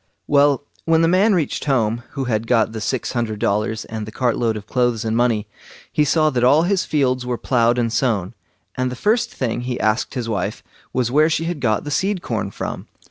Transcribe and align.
Well, 0.25 0.63
when 0.85 1.03
the 1.03 1.07
man 1.07 1.35
reached 1.35 1.65
home, 1.65 2.01
who 2.13 2.23
had 2.23 2.47
got 2.47 2.71
the 2.71 2.81
six 2.81 3.11
hundred 3.11 3.37
dollars 3.37 3.85
and 3.85 4.07
the 4.07 4.11
cart 4.11 4.35
load 4.35 4.57
of 4.57 4.65
clothes 4.65 5.05
and 5.05 5.15
money, 5.15 5.45
he 5.91 6.03
saw 6.03 6.31
that 6.31 6.43
all 6.43 6.63
his 6.63 6.85
fields 6.85 7.23
were 7.23 7.37
ploughed 7.37 7.77
and 7.77 7.93
sown, 7.93 8.33
and 8.75 8.89
the 8.91 8.95
first 8.95 9.29
thing 9.31 9.61
he 9.61 9.79
asked 9.79 10.15
his 10.15 10.27
wife 10.27 10.63
was, 10.91 11.11
where 11.11 11.29
she 11.29 11.43
had 11.43 11.59
got 11.59 11.83
the 11.83 11.91
seed 11.91 12.23
corn 12.23 12.49
from. 12.49 12.87